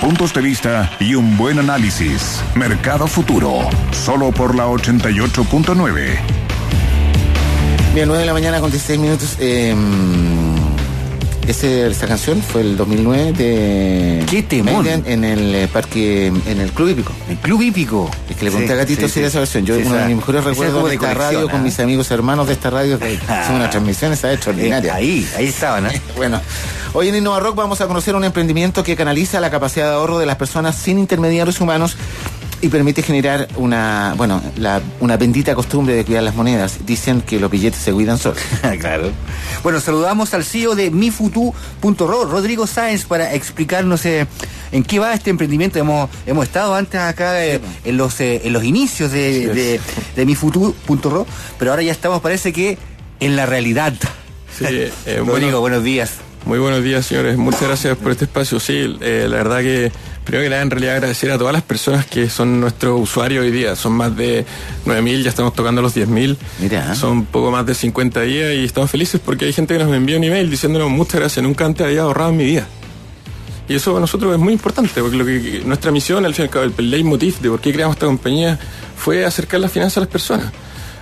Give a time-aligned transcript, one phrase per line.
[0.00, 2.42] puntos de vista y un buen análisis.
[2.54, 6.18] Mercado Futuro, solo por la 88.9.
[7.94, 9.36] Bien, 9 de la mañana con 16 minutos.
[9.40, 9.74] Eh,
[11.46, 14.86] ese, esta canción fue el 2009 de ¿Qué temón?
[14.86, 17.12] En el eh, parque, en el Club Hípico.
[17.28, 18.10] El Club Hípico.
[18.40, 19.66] Que le conté a Gatito sí, esa versión.
[19.66, 22.70] Yo, uno de mis mejores recuerdos de esta radio con mis amigos hermanos de esta
[22.70, 22.96] radio.
[22.98, 23.44] de- Ah.
[23.46, 24.32] Son unas transmisiones ¿sabes?
[24.32, 24.94] Eh, extraordinarias.
[24.96, 26.00] ahí, ahí estaban, ¿eh?
[26.16, 26.40] Bueno,
[26.94, 30.18] hoy en Innova Rock vamos a conocer un emprendimiento que canaliza la capacidad de ahorro
[30.18, 31.96] de las personas sin intermediarios humanos
[32.62, 36.78] y permite generar una, bueno, la- una bendita costumbre de cuidar las monedas.
[36.86, 38.38] Dicen que los billetes se cuidan solos.
[38.80, 39.10] claro.
[39.62, 44.26] Bueno, saludamos al CEO de mifutu.ro, Rodrigo Sáenz, para explicarnos eh,
[44.72, 45.78] en qué va este emprendimiento.
[45.78, 49.80] Hemos, hemos estado antes acá eh, en, los, eh, en los inicios de, de,
[50.16, 51.26] de mifutu.ro,
[51.58, 52.78] pero ahora ya estamos, parece que,
[53.20, 53.94] en la realidad.
[54.56, 56.14] Sí, eh, Rodrigo, bueno, buenos días.
[56.44, 57.36] muy buenos días, señores.
[57.36, 58.58] Muchas gracias por este espacio.
[58.60, 59.92] Sí, eh, la verdad que
[60.24, 63.50] primero que nada, en realidad agradecer a todas las personas que son nuestros usuarios hoy
[63.50, 63.76] día.
[63.76, 64.44] Son más de
[64.86, 66.36] 9.000, ya estamos tocando los 10.000.
[66.60, 66.94] Mira.
[66.94, 70.16] Son poco más de 50 días y estamos felices porque hay gente que nos envía
[70.16, 72.66] un email diciéndonos muchas gracias, nunca antes había ahorrado en mi vida.
[73.70, 76.48] Y eso para nosotros es muy importante, porque lo que nuestra misión, al fin y
[76.48, 78.58] al cabo, el, leitmotiv de por qué creamos esta compañía
[78.96, 80.52] fue acercar las finanzas a las personas.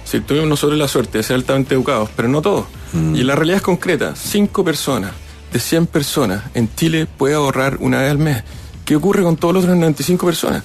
[0.04, 2.66] Si tuvimos nosotros la suerte de ser altamente educados, pero no todos.
[3.14, 5.12] Y la realidad es concreta, cinco personas
[5.50, 8.44] de 100 personas en Chile puede ahorrar una vez al mes.
[8.84, 10.62] ¿Qué ocurre con todos los otros 95 personas?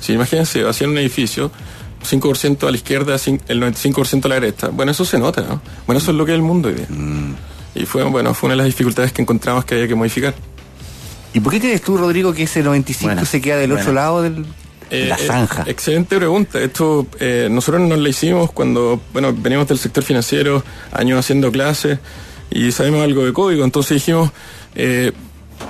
[0.00, 1.52] Si imagínense, hacían un edificio,
[2.04, 4.68] 5% a la izquierda, el 95% a la derecha.
[4.70, 5.60] Bueno, eso se nota, ¿no?
[5.86, 6.88] Bueno, eso es lo que es el mundo hoy día.
[7.76, 10.34] Y fue, bueno, fue una de las dificultades que encontramos que había que modificar.
[11.36, 13.82] ¿Y por qué crees tú, Rodrigo, que ese 95 Bueno, se queda del bueno.
[13.82, 14.48] otro lado del, de
[14.90, 15.64] Eh, la eh, zanja?
[15.66, 16.58] excelente pregunta.
[16.58, 21.98] Esto eh, nosotros nos la hicimos cuando, bueno, venimos del sector financiero, años haciendo clases
[22.50, 23.64] y sabemos algo de código.
[23.64, 24.30] Entonces dijimos,
[24.76, 25.12] eh,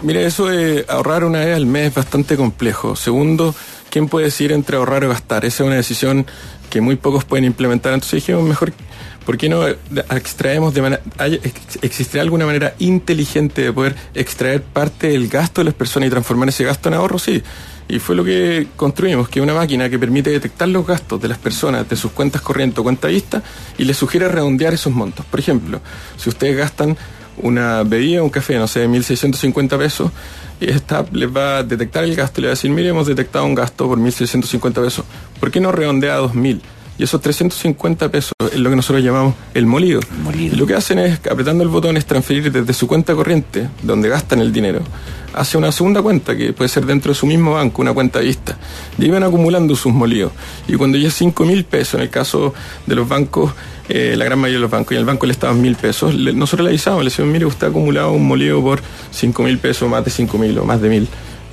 [0.03, 2.95] mira, eso de ahorrar una vez al mes es bastante complejo.
[2.95, 3.53] Segundo,
[3.91, 5.45] ¿quién puede decidir entre ahorrar o gastar?
[5.45, 6.27] Esa es una decisión
[6.71, 7.93] que muy pocos pueden implementar.
[7.93, 8.73] Entonces dijimos, mejor,
[9.27, 11.03] ¿por qué no extraemos de manera,
[11.83, 16.49] existirá alguna manera inteligente de poder extraer parte del gasto de las personas y transformar
[16.49, 17.19] ese gasto en ahorro?
[17.19, 17.43] Sí.
[17.89, 21.39] Y fue lo que construimos, que una máquina que permite detectar los gastos de las
[21.39, 23.43] personas de sus cuentas corrientes o cuenta vista
[23.79, 25.27] y les sugiere redondear esos montos.
[25.27, 25.81] Por ejemplo,
[26.17, 26.97] si ustedes gastan
[27.39, 30.11] una bebida, un café, no sé, de 1.650 pesos,
[30.61, 33.07] y esta les va a detectar el gasto y le va a decir, mire, hemos
[33.07, 35.05] detectado un gasto por 1.650 pesos,
[35.39, 36.61] ¿por qué no redondea a 2.000?
[36.99, 40.01] Y esos 350 pesos es lo que nosotros llamamos el molido.
[40.23, 40.55] Molido.
[40.55, 44.09] Y lo que hacen es, apretando el botón, es transferir desde su cuenta corriente, donde
[44.09, 44.81] gastan el dinero,
[45.35, 48.57] hacia una segunda cuenta, que puede ser dentro de su mismo banco, una cuenta vista.
[48.99, 50.33] Y ahí van acumulando sus molidos.
[50.69, 52.55] Y cuando ya 5 mil pesos, en el caso
[52.87, 53.53] de los bancos,
[53.91, 56.15] eh, la gran mayoría de los bancos, y en el banco le estaban mil pesos,
[56.15, 58.81] le- nosotros le avisamos, le decimos, mire, usted ha acumulado un molido por
[59.11, 61.09] 5 mil pesos, más de 5 mil o más de mil.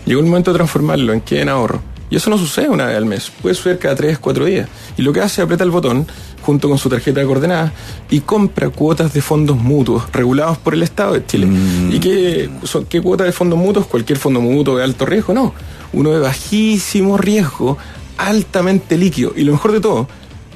[0.05, 1.81] Llegó el momento de transformarlo en qué en ahorro.
[2.09, 4.69] Y eso no sucede una vez al mes, puede suceder cada 3, 4 días.
[4.97, 6.05] Y lo que hace es aprieta el botón
[6.43, 7.71] junto con su tarjeta de coordenadas
[8.09, 11.47] y compra cuotas de fondos mutuos regulados por el Estado de Chile.
[11.89, 13.87] ¿Y qué, son, qué cuotas de fondos mutuos?
[13.87, 15.53] Cualquier fondo mutuo de alto riesgo, no.
[15.93, 17.77] Uno de bajísimo riesgo,
[18.17, 19.33] altamente líquido.
[19.35, 20.07] Y lo mejor de todo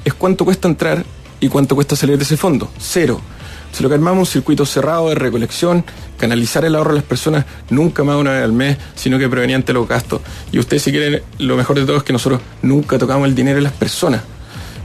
[0.04, 1.04] es cuánto cuesta entrar
[1.40, 2.70] y cuánto cuesta salir de ese fondo.
[2.78, 3.20] Cero.
[3.72, 5.84] Se lo que armamos un circuito cerrado de recolección,
[6.18, 9.68] canalizar el ahorro de las personas nunca más una vez al mes, sino que proveniente
[9.68, 10.20] de los gastos.
[10.50, 13.56] Y ustedes si quieren, lo mejor de todo es que nosotros nunca tocamos el dinero
[13.56, 14.22] de las personas.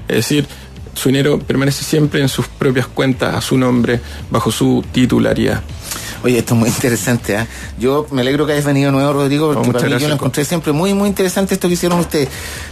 [0.07, 0.45] Es decir,
[0.93, 3.99] su dinero permanece siempre en sus propias cuentas, a su nombre,
[4.29, 5.61] bajo su titularidad.
[6.23, 7.37] Oye, esto es muy interesante.
[7.37, 7.47] ¿ah?
[7.77, 10.13] Yo me alegro que hayas venido de nuevo, Rodrigo, porque muchas para mí yo lo
[10.13, 12.29] encontré siempre muy, muy interesante esto que hicieron ustedes.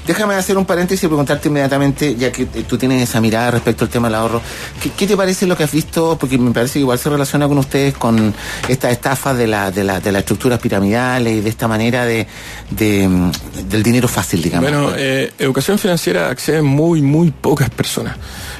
[0.07, 3.83] Déjame hacer un paréntesis y preguntarte inmediatamente, ya que eh, tú tienes esa mirada respecto
[3.83, 4.41] al tema del ahorro.
[4.81, 6.17] ¿Qué, qué te parece lo que has visto?
[6.17, 8.33] Porque me parece que igual se relaciona con ustedes con
[8.67, 12.27] esta estafa de, la, de, la, de las estructuras piramidales y de esta manera de,
[12.69, 13.31] de, mm,
[13.69, 14.69] del dinero fácil, digamos.
[14.69, 18.15] Bueno, eh, educación financiera acceden muy, muy pocas personas.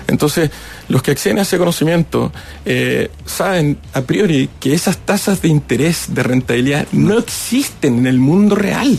[0.07, 0.51] Entonces,
[0.89, 2.31] los que acceden a ese conocimiento
[2.65, 8.17] eh, saben a priori que esas tasas de interés, de rentabilidad, no existen en el
[8.17, 8.97] mundo real.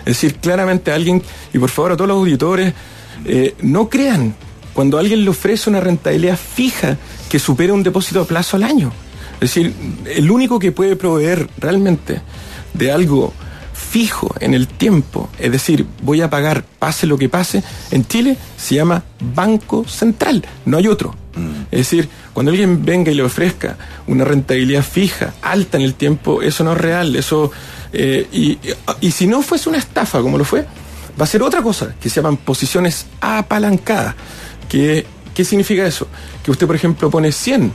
[0.00, 1.22] Es decir, claramente alguien,
[1.54, 2.74] y por favor a todos los auditores,
[3.24, 4.34] eh, no crean
[4.74, 6.98] cuando alguien le ofrece una rentabilidad fija
[7.30, 8.92] que supere un depósito a plazo al año.
[9.34, 9.74] Es decir,
[10.04, 12.20] el único que puede proveer realmente
[12.74, 13.32] de algo
[13.72, 18.36] fijo en el tiempo, es decir, voy a pagar pase lo que pase, en Chile
[18.58, 19.02] se llama
[19.34, 21.21] Banco Central, no hay otro.
[21.70, 23.76] Es decir, cuando alguien venga y le ofrezca
[24.06, 27.50] una rentabilidad fija, alta en el tiempo, eso no es real, eso
[27.92, 28.26] eh,
[29.00, 30.66] y, si no fuese una estafa como lo fue,
[31.20, 34.14] va a ser otra cosa, que se llaman posiciones apalancadas.
[34.68, 36.08] Que, ¿Qué significa eso?
[36.42, 37.72] Que usted, por ejemplo, pone 100,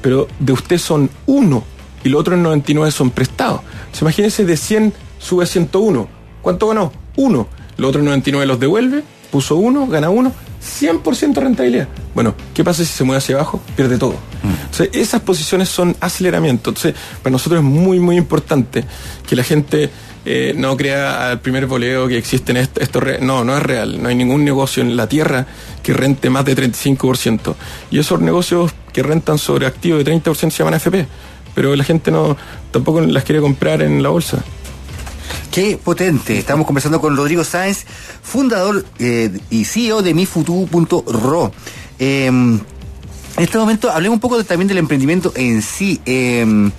[0.00, 1.64] pero de usted son uno
[2.04, 3.60] y los otros 99 son prestados.
[3.62, 6.08] Entonces, imagínese de 100 sube a 101.
[6.40, 6.92] ¿Cuánto ganó?
[7.16, 7.46] Uno.
[7.76, 11.88] Los otros 99 los devuelve, puso uno, gana uno, 100% rentabilidad.
[12.14, 13.60] Bueno, ¿qué pasa si se mueve hacia abajo?
[13.76, 14.14] Pierde todo.
[14.44, 16.70] Entonces, esas posiciones son aceleramiento.
[16.70, 18.84] Entonces, para nosotros es muy, muy importante
[19.26, 19.90] que la gente
[20.24, 24.02] eh, no crea al primer voleo que existen esto, esto no, no es real.
[24.02, 25.46] No hay ningún negocio en la tierra
[25.82, 27.54] que rente más de 35%.
[27.90, 31.06] Y esos negocios que rentan sobre activos de 30% se llaman FP.
[31.54, 32.36] Pero la gente no
[32.70, 34.42] tampoco las quiere comprar en la bolsa.
[35.52, 36.38] Qué potente.
[36.38, 37.84] Estamos conversando con Rodrigo Sáenz,
[38.22, 41.52] fundador eh, y CEO de mifutu.ro.
[41.98, 42.62] Eh, en
[43.36, 46.70] este momento hablemos un poco de- también del emprendimiento en sí, eh,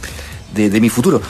[0.55, 1.21] de, de mi futuro.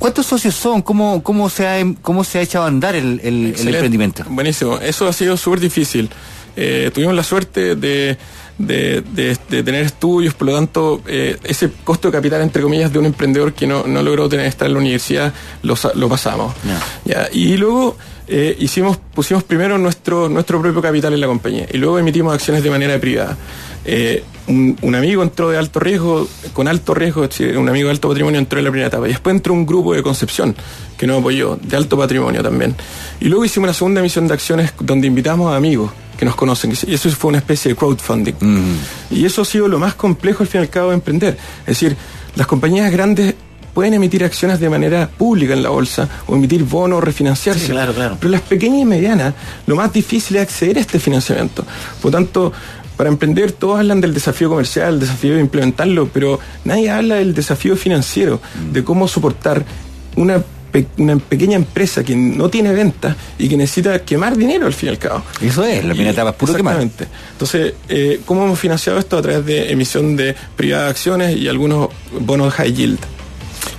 [0.00, 0.82] ¿Cuántos socios son?
[0.82, 3.76] ¿Cómo, cómo, se, ha, em- cómo se ha echado a andar el, el- el Excelente.
[3.78, 4.24] emprendimiento?
[4.28, 4.78] Buenísimo.
[4.78, 6.10] Eso ha sido súper difícil.
[6.56, 8.18] Eh, tuvimos la suerte de,
[8.58, 12.92] de- de- de tener estudios, por lo tanto, eh, ese costo de capital, entre comillas,
[12.92, 16.54] de un emprendedor que no, no logró tener estar en la universidad, lo, lo pasamos.
[17.04, 17.96] Ya, Y luego
[18.28, 22.62] eh, hicimos, pusimos primero nuestro, nuestro propio capital en la compañía y luego emitimos acciones
[22.62, 23.36] de manera privada.
[23.84, 27.26] Eh, un, un amigo entró de alto riesgo, con alto riesgo,
[27.58, 29.06] un amigo de alto patrimonio entró en la primera etapa.
[29.06, 30.54] Y después entró un grupo de Concepción
[30.96, 32.74] que nos apoyó, de alto patrimonio también.
[33.20, 36.72] Y luego hicimos una segunda emisión de acciones donde invitamos a amigos que nos conocen.
[36.86, 38.34] Y eso fue una especie de crowdfunding.
[39.10, 41.36] Y eso ha sido lo más complejo al fin y al cabo de emprender.
[41.60, 41.96] Es decir,
[42.36, 43.34] las compañías grandes
[43.74, 47.66] pueden emitir acciones de manera pública en la bolsa o emitir bonos, refinanciarse.
[47.66, 48.16] Sí, claro, claro.
[48.20, 49.34] Pero las pequeñas y medianas,
[49.66, 51.64] lo más difícil es acceder a este financiamiento.
[52.00, 52.52] Por lo tanto,
[52.96, 57.34] para emprender todos hablan del desafío comercial, el desafío de implementarlo, pero nadie habla del
[57.34, 58.40] desafío financiero,
[58.72, 59.64] de cómo soportar
[60.14, 64.72] una, pe- una pequeña empresa que no tiene ventas y que necesita quemar dinero al
[64.74, 65.22] fin y al cabo.
[65.40, 66.74] Eso es, la primera etapa es puro quemar.
[66.74, 67.16] Exactamente.
[67.32, 69.16] Entonces, eh, ¿cómo hemos financiado esto?
[69.18, 71.90] A través de emisión de privadas de acciones y algunos
[72.20, 72.98] bonos high yield.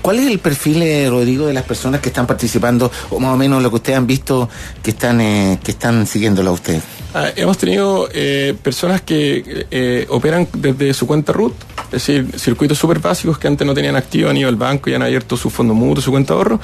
[0.01, 3.37] ¿Cuál es el perfil, eh, Rodrigo, de las personas que están participando, o más o
[3.37, 4.47] menos lo que ustedes han visto
[4.81, 6.79] que están, eh, que están siguiéndolo a usted?
[7.17, 11.53] Ah, hemos tenido eh, personas que eh, operan desde su cuenta root,
[11.85, 14.95] es decir, circuitos súper básicos que antes no tenían activo, han ido al banco y
[14.95, 16.59] han abierto su fondo mutuo, su cuenta de ahorro,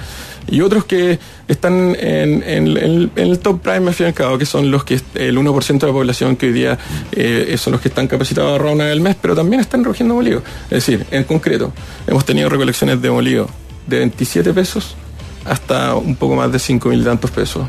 [0.50, 1.18] y otros que
[1.48, 4.70] están en, en- en- en el top prime al fin y al cabo, que son
[4.72, 6.78] los que el 1% de la población que hoy día
[7.14, 9.86] eh, son los que están capacitados a ahorrar una vez al mes, pero también están
[9.86, 10.44] recogiendo molido.
[10.66, 11.72] Es decir, en concreto,
[12.08, 13.48] hemos tenido recolecciones de molido
[13.88, 14.98] de 27 pesos
[15.46, 17.68] hasta un poco más de 5 mil tantos pesos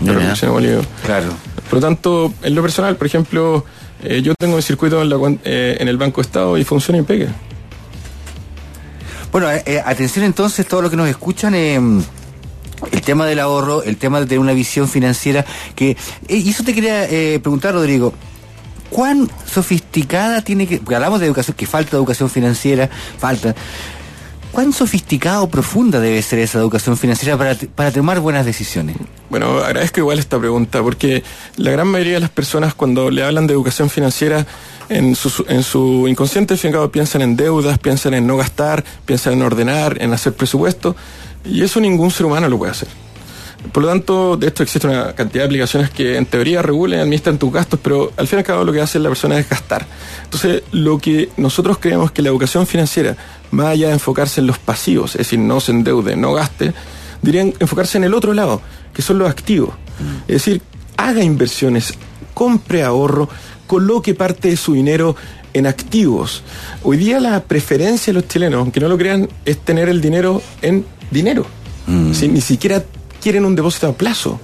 [0.00, 0.82] de recolección de molido.
[1.04, 1.28] Claro.
[1.68, 3.64] Por lo tanto, en lo personal, por ejemplo,
[4.02, 7.34] eh, yo tengo mi circuito en, la eh, en el Banco Estado y funciona impecable.
[9.32, 13.82] Bueno, eh, eh, atención entonces, todo lo que nos escuchan, eh, el tema del ahorro,
[13.82, 15.96] el tema de tener una visión financiera, que,
[16.28, 17.06] y eso te quería
[17.42, 18.14] preguntar, Rodrigo,
[18.88, 22.88] ¿cuán sofisticada tiene que, porque hablamos de educación, que falta educación financiera,
[23.18, 23.54] falta,
[24.56, 28.96] ¿cuán sofisticada o profunda debe ser esa educación financiera para, para tomar buenas decisiones?
[29.28, 31.22] Bueno, agradezco igual esta pregunta, porque
[31.58, 34.46] la gran mayoría de las personas cuando le hablan de educación financiera,
[34.88, 39.42] en su, en su inconsciente cabo, piensan en deudas, piensan en no gastar, piensan en
[39.42, 40.96] ordenar, en hacer presupuesto,
[41.44, 42.88] y eso ningún ser humano lo puede hacer.
[43.72, 47.02] Por lo tanto, de esto existe una cantidad de aplicaciones que en teoría regulan y
[47.02, 49.48] administran tus gastos, pero al fin y al cabo lo que hace la persona es
[49.48, 49.86] gastar.
[50.24, 53.16] Entonces, lo que nosotros creemos que la educación financiera,
[53.50, 56.72] más allá de enfocarse en los pasivos, es decir, no se endeude, no gaste,
[57.22, 58.60] dirían enfocarse en el otro lado,
[58.92, 59.74] que son los activos.
[60.28, 60.62] Es decir,
[60.96, 61.94] haga inversiones,
[62.34, 63.28] compre ahorro,
[63.66, 65.16] coloque parte de su dinero
[65.52, 66.42] en activos.
[66.82, 70.42] Hoy día la preferencia de los chilenos, aunque no lo crean, es tener el dinero
[70.62, 71.46] en dinero.
[72.12, 72.82] Si ni siquiera
[73.26, 74.38] quieren un depósito a plazo.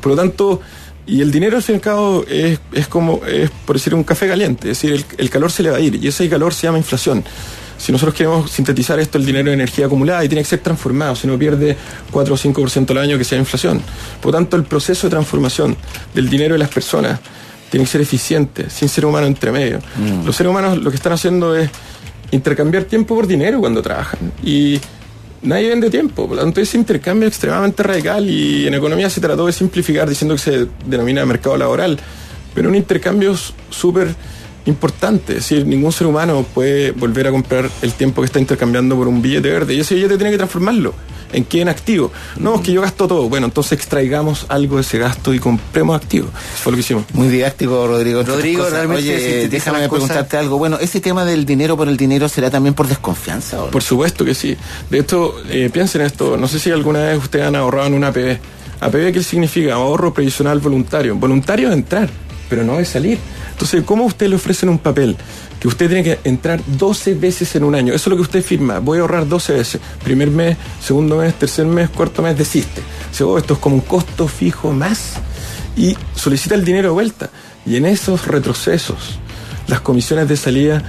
[0.00, 0.60] Por lo tanto,
[1.06, 4.02] y el dinero al fin y al cabo es, es como, es por decir, un
[4.02, 4.68] café caliente.
[4.68, 6.78] Es decir, el, el calor se le va a ir y ese calor se llama
[6.78, 7.22] inflación.
[7.78, 11.14] Si nosotros queremos sintetizar esto, el dinero es energía acumulada y tiene que ser transformado,
[11.14, 11.76] si no pierde
[12.10, 13.80] 4 o 5% al año que sea inflación.
[14.20, 15.76] Por lo tanto, el proceso de transformación
[16.12, 17.20] del dinero de las personas
[17.70, 19.78] tiene que ser eficiente, sin ser humano entre medio.
[20.24, 21.70] Los seres humanos lo que están haciendo es
[22.32, 24.32] intercambiar tiempo por dinero cuando trabajan.
[24.42, 24.80] Y
[25.46, 29.20] nadie vende tiempo, por lo tanto ese intercambio es extremadamente radical y en economía se
[29.20, 31.98] trató de simplificar diciendo que se denomina mercado laboral,
[32.54, 33.34] pero un intercambio
[33.70, 34.14] súper
[34.66, 38.96] importante, es decir, ningún ser humano puede volver a comprar el tiempo que está intercambiando
[38.96, 40.92] por un billete verde y ese billete tiene que transformarlo
[41.32, 42.12] en qué en activo.
[42.36, 43.28] No, es que yo gasto todo.
[43.28, 46.30] Bueno, entonces extraigamos algo de ese gasto y compremos activos.
[46.30, 47.04] Eso fue lo que hicimos.
[47.12, 48.22] Muy didáctico, Rodrigo.
[48.22, 48.86] Rodrigo, otras cosas.
[48.88, 49.90] realmente Oye, déjame cosas.
[49.90, 50.58] preguntarte algo.
[50.58, 53.62] Bueno, ese tema del dinero por el dinero será también por desconfianza.
[53.62, 53.70] ¿o no?
[53.70, 54.56] Por supuesto que sí.
[54.90, 58.08] De esto, eh, piensen esto, no sé si alguna vez ustedes han ahorrado en una
[58.08, 58.38] APB.
[58.80, 59.74] APB, ¿qué significa?
[59.74, 61.14] Ahorro previsional voluntario.
[61.16, 62.10] Voluntario es entrar.
[62.48, 63.18] Pero no de salir.
[63.52, 65.16] Entonces, ¿cómo usted le ofrecen un papel
[65.60, 67.94] que usted tiene que entrar 12 veces en un año?
[67.94, 68.78] Eso es lo que usted firma.
[68.78, 69.80] Voy a ahorrar 12 veces.
[70.04, 72.82] Primer mes, segundo mes, tercer mes, cuarto mes, desiste.
[73.10, 75.14] Dice, oh, esto es como un costo fijo más.
[75.76, 77.30] Y solicita el dinero de vuelta.
[77.64, 79.18] Y en esos retrocesos,
[79.68, 80.82] las comisiones de salida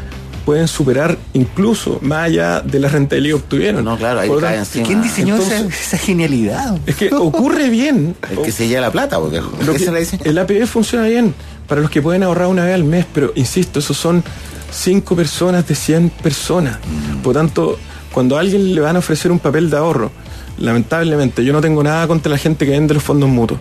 [0.48, 3.84] pueden superar incluso más allá de la rentabilidad que obtuvieron.
[3.84, 4.88] No, claro, ahí cae encima.
[4.88, 6.80] ¿Quién diseñó Entonces- esa, esa genialidad?
[6.86, 8.16] Es que ocurre bien.
[8.32, 10.18] El que se lleva la plata, porque Lo que- ¿qué se le dice?
[10.24, 11.34] el APB funciona bien
[11.68, 14.24] para los que pueden ahorrar una vez al mes, pero insisto, esos son
[14.72, 16.78] 5 personas de 100 personas.
[17.22, 17.78] Por tanto,
[18.14, 20.12] cuando a alguien le van a ofrecer un papel de ahorro,
[20.60, 23.60] lamentablemente yo no tengo nada contra la gente que vende los fondos mutuos,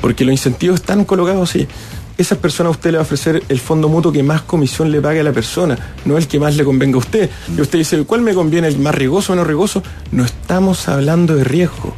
[0.00, 1.68] porque los incentivos están colocados así.
[2.16, 5.00] Esas personas a usted le va a ofrecer el fondo mutuo que más comisión le
[5.00, 7.28] pague a la persona, no el que más le convenga a usted.
[7.56, 8.68] Y usted dice, ¿cuál me conviene?
[8.68, 9.82] ¿El más riesgoso o menos riesgoso?
[10.12, 11.92] No estamos hablando de riesgo.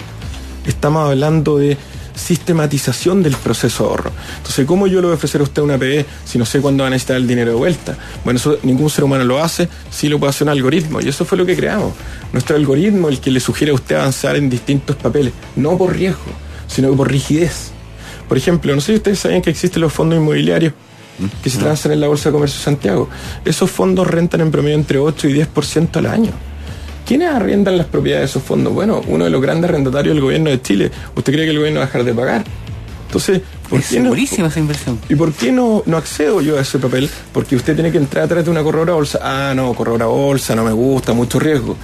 [0.66, 1.76] Estamos hablando de
[2.14, 4.12] sistematización del proceso de ahorro.
[4.38, 6.82] Entonces, ¿cómo yo le voy a ofrecer a usted una PE si no sé cuándo
[6.82, 7.96] va a necesitar el dinero de vuelta?
[8.24, 11.00] Bueno, eso ningún ser humano lo hace, sí lo puede hacer un algoritmo.
[11.02, 11.92] Y eso fue lo que creamos.
[12.32, 16.32] Nuestro algoritmo, el que le sugiere a usted avanzar en distintos papeles, no por riesgo,
[16.66, 17.75] sino por rigidez.
[18.28, 20.72] Por ejemplo, no sé si ustedes sabían que existen los fondos inmobiliarios
[21.42, 23.08] que se transan en la Bolsa de Comercio de Santiago.
[23.44, 26.30] Esos fondos rentan en promedio entre 8 y 10% al año.
[27.06, 28.72] ¿Quiénes arrendan las propiedades de esos fondos?
[28.74, 30.90] Bueno, uno de los grandes arrendatarios del gobierno de Chile.
[31.14, 32.44] ¿Usted cree que el gobierno va a dejar de pagar?
[33.06, 33.40] Entonces,
[33.70, 34.12] ¿por Es qué no?
[34.14, 34.98] esa inversión.
[35.08, 37.08] ¿Y por qué no, no accedo yo a ese papel?
[37.32, 39.20] Porque usted tiene que entrar a través de una corredora bolsa.
[39.22, 41.76] Ah, no, corredora bolsa, no me gusta, mucho riesgo.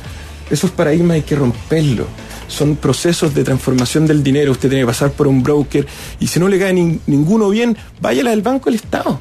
[0.50, 2.06] Esos paradigmas hay que romperlos.
[2.52, 4.52] Son procesos de transformación del dinero.
[4.52, 5.86] Usted tiene que pasar por un broker
[6.20, 9.18] y si no le cae nin- ninguno bien, váyala del Banco del Estado.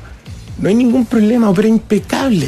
[0.59, 2.47] No hay ningún problema, opera impecable.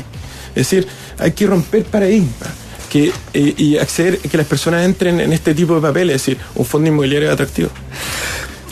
[0.50, 0.86] Es decir,
[1.18, 2.50] hay que romper paradigmas
[2.92, 6.38] que, eh, y acceder, que las personas entren en este tipo de papeles, es decir,
[6.56, 7.70] un fondo inmobiliario atractivo.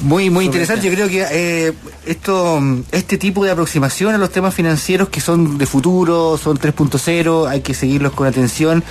[0.02, 0.86] Muy, muy interesante.
[0.88, 1.74] Yo creo que eh,
[2.06, 2.60] esto,
[2.92, 7.62] este tipo de aproximación a los temas financieros que son de futuro, son 3.0, hay
[7.62, 8.84] que seguirlos con atención.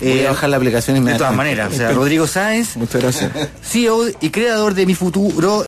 [0.00, 1.36] Voy Eh, a bajar la aplicación de todas inmediatamente.
[1.36, 3.30] maneras, o sea, Rodrigo Sáenz, Muchas gracias.
[3.62, 5.64] CEO y creador de Mi Futuro,